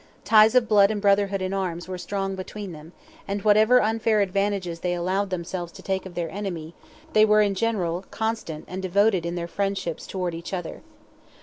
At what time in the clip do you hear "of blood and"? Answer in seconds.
0.55-0.99